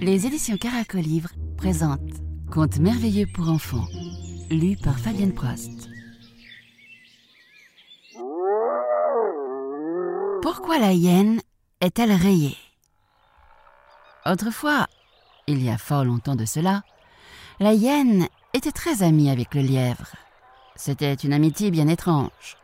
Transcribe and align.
Les 0.00 0.24
éditions 0.24 0.56
Caracolivre 0.56 1.30
présentent 1.56 2.00
Contes 2.50 2.78
merveilleux 2.78 3.26
pour 3.34 3.48
enfants, 3.50 3.86
lu 4.50 4.76
par 4.76 4.98
Fabienne 4.98 5.34
Prost. 5.34 5.88
Pourquoi 10.42 10.78
la 10.78 10.92
hyène 10.92 11.40
est-elle 11.80 12.12
rayée? 12.12 12.56
Autrefois, 14.24 14.86
il 15.46 15.62
y 15.62 15.70
a 15.70 15.76
fort 15.76 16.04
longtemps 16.04 16.36
de 16.36 16.44
cela, 16.44 16.82
la 17.60 17.72
hyène 17.72 18.28
était 18.54 18.72
très 18.72 19.02
amie 19.02 19.28
avec 19.30 19.54
le 19.54 19.62
lièvre. 19.62 20.14
C'était 20.76 21.14
une 21.14 21.32
amitié 21.32 21.70
bien 21.70 21.88
étrange. 21.88 22.56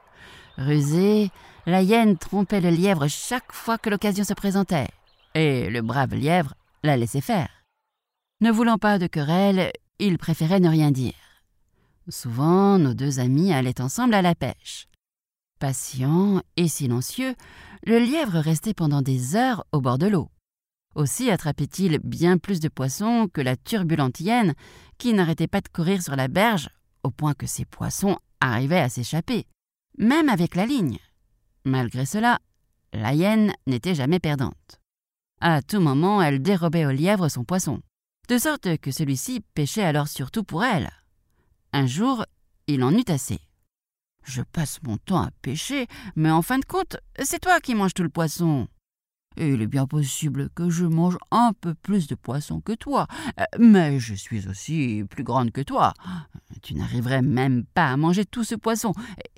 Rusée, 0.59 1.31
la 1.67 1.83
hyène 1.83 2.19
trompait 2.19 2.61
le 2.61 2.71
lièvre 2.71 3.09
chaque 3.09 3.53
fois 3.53 3.79
que 3.79 3.91
l'occasion 3.91 4.25
se 4.25 4.35
présentait, 4.35 4.89
et 5.35 5.71
le 5.71 5.83
brave 5.83 6.15
lièvre 6.15 6.55
la 6.83 6.97
laissait 6.97 7.21
faire. 7.21 7.49
Ne 8.41 8.51
voulant 8.51 8.79
pas 8.79 8.99
de 8.99 9.07
querelle, 9.07 9.71
il 9.99 10.19
préférait 10.19 10.61
ne 10.61 10.69
rien 10.69 10.91
dire. 10.91 11.15
Souvent, 12.09 12.79
nos 12.79 12.95
deux 12.95 13.21
amis 13.21 13.53
allaient 13.53 13.81
ensemble 13.81 14.15
à 14.15 14.23
la 14.23 14.35
pêche. 14.35 14.89
Patient 15.61 16.43
et 16.57 16.67
silencieux, 16.67 17.37
le 17.87 17.99
lièvre 17.99 18.39
restait 18.39 18.75
pendant 18.75 19.01
des 19.01 19.37
heures 19.37 19.65
au 19.71 19.81
bord 19.81 19.99
de 19.99 20.09
l'eau. 20.09 20.29
Aussi 20.97 21.31
attrapait-il 21.31 22.01
bien 22.01 22.37
plus 22.37 22.61
de 22.61 22.69
poissons 22.69 23.29
que 23.33 23.41
la 23.41 23.57
turbulente 23.57 24.21
hyène, 24.21 24.55
qui 24.99 25.15
n'arrêtait 25.15 25.47
pas 25.47 25.61
de 25.61 25.69
courir 25.69 26.03
sur 26.03 26.17
la 26.17 26.29
berge, 26.29 26.69
au 27.05 27.11
point 27.11 27.35
que 27.35 27.47
ces 27.47 27.65
poissons 27.65 28.19
arrivaient 28.41 28.81
à 28.81 28.89
s'échapper, 28.89 29.47
même 29.99 30.29
avec 30.29 30.55
la 30.55 30.67
ligne. 30.67 30.99
Malgré 31.65 32.07
cela, 32.07 32.41
la 32.93 33.15
hyène 33.15 33.53
n'était 33.67 33.95
jamais 33.95 34.19
perdante. 34.19 34.81
À 35.41 35.63
tout 35.63 35.81
moment, 35.81 36.23
elle 36.23 36.43
dérobait 36.43 36.87
au 36.87 36.91
lièvre 36.91 37.29
son 37.29 37.45
poisson, 37.45 37.81
de 38.29 38.39
sorte 38.39 38.77
que 38.79 38.91
celui-ci 38.91 39.45
pêchait 39.55 39.83
alors 39.83 40.09
surtout 40.09 40.45
pour 40.45 40.65
elle. 40.65 40.91
Un 41.73 41.87
jour, 41.87 42.25
il 42.67 42.85
en 42.85 42.93
eut 42.93 43.05
assez. 43.09 43.41
Je 44.25 44.43
passe 44.43 44.79
mon 44.85 44.99
temps 44.99 45.23
à 45.23 45.31
pêcher, 45.43 45.87
mais 46.15 46.31
en 46.31 46.43
fin 46.43 46.59
de 46.59 46.65
compte, 46.65 46.97
c'est 47.23 47.41
toi 47.41 47.61
qui 47.61 47.75
manges 47.75 47.95
tout 47.95 48.05
le 48.05 48.09
poisson. 48.09 48.69
Il 49.37 49.63
est 49.63 49.67
bien 49.67 49.87
possible 49.87 50.51
que 50.51 50.69
je 50.69 50.85
mange 50.85 51.17
un 51.31 51.53
peu 51.59 51.75
plus 51.75 52.07
de 52.07 52.15
poisson 52.15 52.61
que 52.61 52.73
toi, 52.73 53.07
mais 53.59 53.99
je 53.99 54.15
suis 54.15 54.47
aussi 54.47 55.05
plus 55.09 55.25
grande 55.25 55.53
que 55.53 55.63
toi. 55.63 55.95
Tu 56.63 56.75
n'arriverais 56.75 57.23
même 57.23 57.65
pas 57.65 57.91
à 57.91 57.97
manger 57.97 58.27
tout 58.27 58.45
ce 58.45 58.55
poisson, 58.55 58.93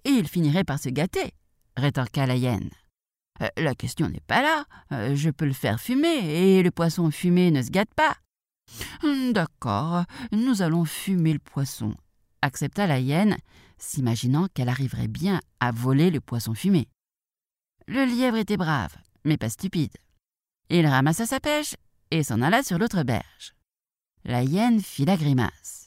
et 0.05 0.11
il 0.11 0.29
finirait 0.29 0.65
par 0.65 0.79
se 0.79 0.89
gâter, 0.89 1.33
rétorqua 1.77 2.27
la 2.27 2.37
hyène. 2.37 2.71
La 3.57 3.75
question 3.75 4.09
n'est 4.09 4.21
pas 4.21 4.43
là. 4.43 5.15
Je 5.15 5.31
peux 5.31 5.47
le 5.47 5.53
faire 5.53 5.81
fumer, 5.81 6.59
et 6.59 6.63
le 6.63 6.71
poisson 6.71 7.11
fumé 7.11 7.51
ne 7.51 7.63
se 7.63 7.71
gâte 7.71 7.93
pas. 7.95 8.17
D'accord, 9.33 10.05
nous 10.33 10.63
allons 10.63 10.85
fumer 10.85 11.33
le 11.33 11.39
poisson, 11.39 11.95
accepta 12.43 12.87
la 12.87 13.01
hyène, 13.01 13.37
s'imaginant 13.77 14.47
qu'elle 14.55 14.69
arriverait 14.69 15.09
bien 15.09 15.41
à 15.61 15.73
voler 15.73 16.11
le 16.11 16.21
poisson 16.21 16.55
fumé. 16.55 16.89
Le 17.87 18.05
lièvre 18.05 18.37
était 18.37 18.57
brave, 18.57 18.97
mais 19.25 19.37
pas 19.37 19.51
stupide. 19.51 19.97
Il 20.71 20.87
ramassa 20.87 21.27
sa 21.27 21.41
pêche 21.41 21.75
et 22.11 22.23
s'en 22.23 22.41
alla 22.41 22.63
sur 22.63 22.79
l'autre 22.79 23.03
berge. 23.03 23.55
La 24.25 24.43
hyène 24.43 24.81
fit 24.81 25.05
la 25.05 25.17
grimace. 25.17 25.84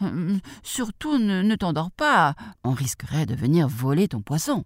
Hum, 0.00 0.40
surtout 0.62 1.18
ne, 1.18 1.54
t'endors 1.54 1.90
pas, 1.90 2.34
on 2.64 2.72
risquerait 2.72 3.26
de 3.26 3.34
venir 3.34 3.68
voler 3.68 4.08
ton 4.08 4.20
poisson. 4.20 4.64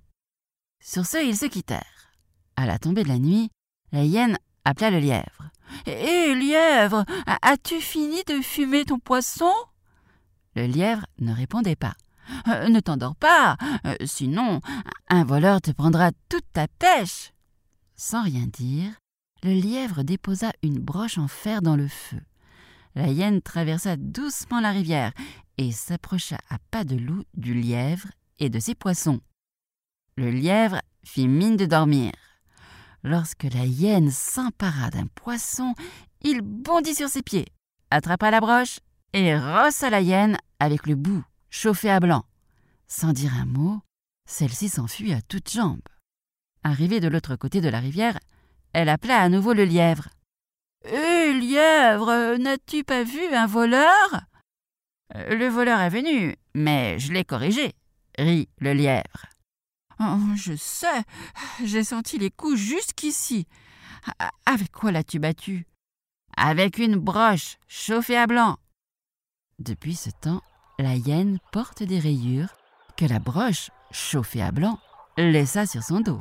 Sur 0.80 1.06
ce, 1.06 1.24
ils 1.24 1.36
se 1.36 1.46
quittèrent. 1.46 2.12
À 2.56 2.66
la 2.66 2.78
tombée 2.78 3.02
de 3.02 3.08
la 3.08 3.18
nuit, 3.18 3.50
la 3.92 4.04
hyène 4.04 4.38
appela 4.64 4.90
le 4.90 4.98
lièvre. 4.98 5.50
Hé, 5.86 6.34
lièvre, 6.34 7.04
as-tu 7.42 7.80
fini 7.80 8.22
de 8.26 8.40
fumer 8.40 8.84
ton 8.84 8.98
poisson? 8.98 9.52
Le 10.54 10.66
lièvre 10.66 11.06
ne 11.18 11.32
répondait 11.32 11.76
pas. 11.76 11.94
Euh, 12.48 12.68
ne 12.68 12.80
t'endors 12.80 13.16
pas, 13.16 13.56
euh, 13.84 13.94
sinon 14.04 14.60
un 15.08 15.24
voleur 15.24 15.60
te 15.60 15.70
prendra 15.70 16.10
toute 16.28 16.46
ta 16.52 16.66
pêche. 16.66 17.32
Sans 17.94 18.22
rien 18.22 18.46
dire, 18.46 18.90
le 19.42 19.52
lièvre 19.52 20.02
déposa 20.02 20.52
une 20.62 20.78
broche 20.78 21.18
en 21.18 21.28
fer 21.28 21.62
dans 21.62 21.76
le 21.76 21.88
feu. 21.88 22.20
La 22.96 23.08
hyène 23.08 23.42
traversa 23.42 23.96
doucement 23.96 24.58
la 24.58 24.70
rivière 24.70 25.12
et 25.58 25.70
s'approcha 25.70 26.38
à 26.48 26.56
pas 26.70 26.82
de 26.82 26.96
loup 26.96 27.24
du 27.34 27.52
lièvre 27.52 28.08
et 28.38 28.48
de 28.48 28.58
ses 28.58 28.74
poissons. 28.74 29.20
Le 30.16 30.30
lièvre 30.30 30.80
fit 31.04 31.28
mine 31.28 31.58
de 31.58 31.66
dormir. 31.66 32.12
Lorsque 33.02 33.44
la 33.44 33.66
hyène 33.66 34.10
s'empara 34.10 34.88
d'un 34.88 35.06
poisson, 35.14 35.74
il 36.22 36.40
bondit 36.40 36.94
sur 36.94 37.10
ses 37.10 37.20
pieds, 37.20 37.46
attrapa 37.90 38.30
la 38.30 38.40
broche 38.40 38.80
et 39.12 39.36
rossa 39.36 39.90
la 39.90 40.00
hyène 40.00 40.38
avec 40.58 40.86
le 40.86 40.94
bout 40.94 41.22
chauffé 41.50 41.90
à 41.90 42.00
blanc. 42.00 42.24
Sans 42.88 43.12
dire 43.12 43.34
un 43.34 43.44
mot, 43.44 43.80
celle-ci 44.26 44.70
s'enfuit 44.70 45.12
à 45.12 45.20
toutes 45.20 45.50
jambes. 45.50 45.80
Arrivée 46.62 47.00
de 47.00 47.08
l'autre 47.08 47.36
côté 47.36 47.60
de 47.60 47.68
la 47.68 47.80
rivière, 47.80 48.18
elle 48.72 48.88
appela 48.88 49.20
à 49.20 49.28
nouveau 49.28 49.52
le 49.52 49.64
lièvre. 49.64 50.08
Hé, 50.84 51.15
lièvre, 51.40 52.36
n'as-tu 52.36 52.84
pas 52.84 53.04
vu 53.04 53.24
un 53.34 53.46
voleur? 53.46 54.26
Le 55.14 55.48
voleur 55.48 55.80
est 55.80 55.90
venu, 55.90 56.36
mais 56.54 56.98
je 56.98 57.12
l'ai 57.12 57.24
corrigé, 57.24 57.74
rit 58.18 58.48
le 58.58 58.72
lièvre. 58.72 59.26
Oh, 60.00 60.18
je 60.34 60.54
sais, 60.56 61.02
j'ai 61.64 61.84
senti 61.84 62.18
les 62.18 62.30
coups 62.30 62.58
jusqu'ici. 62.58 63.46
Avec 64.44 64.70
quoi 64.72 64.92
l'as-tu 64.92 65.18
battu? 65.18 65.66
Avec 66.36 66.78
une 66.78 66.96
broche 66.96 67.56
chauffée 67.66 68.18
à 68.18 68.26
blanc. 68.26 68.58
Depuis 69.58 69.94
ce 69.94 70.10
temps, 70.10 70.42
la 70.78 70.96
hyène 70.96 71.38
porte 71.52 71.82
des 71.82 71.98
rayures 71.98 72.54
que 72.96 73.06
la 73.06 73.18
broche 73.18 73.70
chauffée 73.90 74.42
à 74.42 74.52
blanc 74.52 74.78
laissa 75.16 75.64
sur 75.66 75.82
son 75.82 76.00
dos. 76.00 76.20